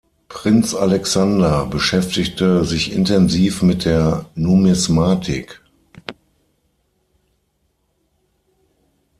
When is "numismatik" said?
4.33-5.61